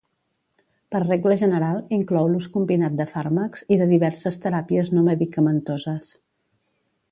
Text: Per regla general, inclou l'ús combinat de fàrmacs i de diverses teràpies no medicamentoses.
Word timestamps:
Per 0.93 1.01
regla 1.01 1.35
general, 1.41 1.81
inclou 1.97 2.31
l'ús 2.31 2.47
combinat 2.55 2.97
de 3.03 3.07
fàrmacs 3.13 3.63
i 3.75 3.79
de 3.83 3.89
diverses 3.93 4.41
teràpies 4.47 4.93
no 4.97 5.07
medicamentoses. 5.13 6.13